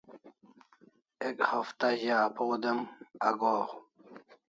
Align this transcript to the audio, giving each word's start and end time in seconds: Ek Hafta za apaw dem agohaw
Ek 1.27 1.37
Hafta 1.51 1.85
za 2.01 2.15
apaw 2.25 2.51
dem 2.63 2.79
agohaw 3.27 3.69